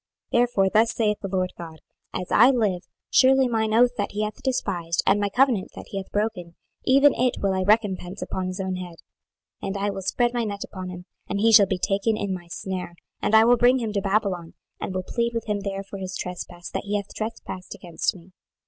[0.33, 1.79] 26:017:019 Therefore thus saith the Lord GOD;
[2.11, 5.97] As I live, surely mine oath that he hath despised, and my covenant that he
[5.97, 8.95] hath broken, even it will I recompense upon his own head.
[9.61, 12.33] 26:017:020 And I will spread my net upon him, and he shall be taken in
[12.33, 15.83] my snare, and I will bring him to Babylon, and will plead with him there
[15.83, 18.31] for his trespass that he hath trespassed against me.